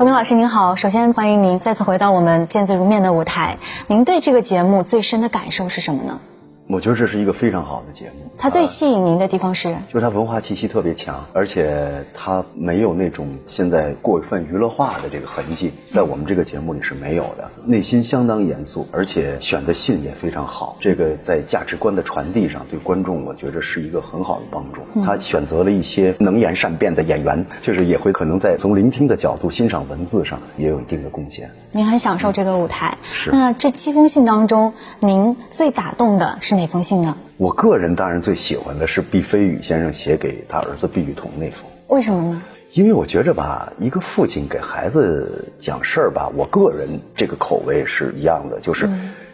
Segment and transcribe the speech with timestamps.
[0.00, 3.54] 罗明老师您好，首先欢迎您再次回到我们见字如面的舞台。
[3.86, 6.18] 您对这个节目最深的感受是什么呢？
[6.68, 8.30] 我觉得这是一个非常好的节目。
[8.38, 17.50] 它最吸引您的地方是，就是它文化气息特别强，而且它没有那种现在过分娱乐化的这个痕迹，在我们这个节目里是没有的。
[17.64, 20.76] 内心相当严肃，而且选的信也非常好。
[20.80, 24.80] 这个在价值观的传递上，对观众我觉得是一个很好的帮助。
[25.04, 31.50] 他选择了一些能言善辩的演员，就是也会可能在从聆听的角度欣赏文字上也有一定的贡献。
[31.72, 32.96] 您很享受这个舞台。
[33.02, 33.30] 是。
[33.32, 37.16] 那这七封信当中，您最打动的是哪封信呢？
[37.38, 41.64] 我个人当然最喜欢的是毕飞宇先生写给他儿子毕雨桐那封。
[41.86, 42.42] 为什么呢？
[42.74, 46.86] 因为我觉着吧，一个父亲给孩子讲事儿吧，我个人
[47.16, 48.86] 这个口味是一样的，就是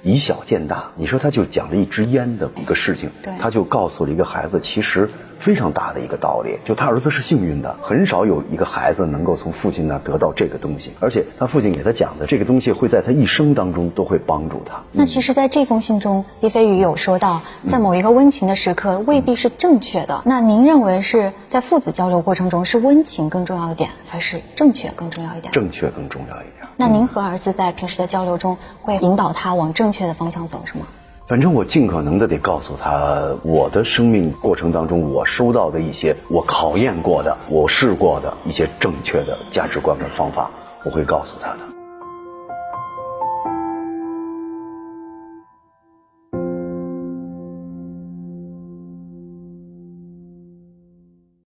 [0.06, 0.84] 以小见大。
[0.95, 3.10] 你说他就讲了一支烟的一个事情，
[3.41, 5.10] 他就告诉了一个孩子，其实。
[5.38, 14.83] 非常大的一个道理，就他儿子是幸运的，很少有一个孩子能够从父亲那得到这个东西，而且他父亲给他讲的这个东西会在他一生当中都会帮助他。
[14.92, 20.23] 那其实，在这封信中，毕飞宇有说到，在某一个温情的时刻未必是正确的。
[20.25, 25.52] 那您认为是在父子交流过程中是温情更重要一点，还是正确更重要一点？
[25.52, 26.67] 正确更重要一点。
[26.78, 30.84] 那您和儿子在平时的交流中会引导他往正确的方向走，是吗？
[31.27, 40.50] 反正我尽可能的得告诉他，我的生命过程当中，我收到的一些我考验过的、我试过的一些正确的价值观跟方法，
[40.84, 41.75] 我会告诉他的。